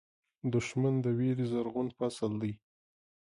دښمن 0.53 0.93
د 1.05 1.05
وېرې 1.17 1.45
زرغون 1.51 1.87
فصل 1.97 2.31
دی 2.41 2.53